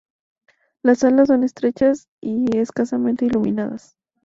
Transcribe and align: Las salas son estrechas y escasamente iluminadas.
Las 0.81 0.97
salas 0.97 1.27
son 1.27 1.43
estrechas 1.43 2.07
y 2.21 2.57
escasamente 2.57 3.25
iluminadas. 3.25 3.99